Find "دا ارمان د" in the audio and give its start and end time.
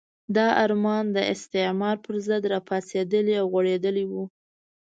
0.35-1.17